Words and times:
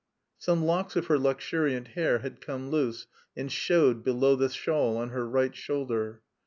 Some 0.39 0.63
locks 0.65 0.95
of 0.95 1.05
her 1.05 1.19
luxuriant 1.19 1.89
hair 1.89 2.17
had 2.17 2.41
come 2.41 2.71
loose 2.71 3.05
and 3.37 3.51
showed 3.51 4.03
below 4.03 4.35
the 4.35 4.49
shawl 4.49 4.97
on 4.97 5.09
her 5.09 5.29
right 5.29 5.55
shoulder. 5.55 6.23